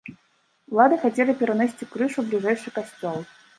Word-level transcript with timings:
Улады 0.77 0.95
хацелі 1.03 1.35
перанесці 1.43 1.89
крыж 1.93 2.19
у 2.25 2.27
бліжэйшы 2.33 2.77
касцёл. 2.81 3.25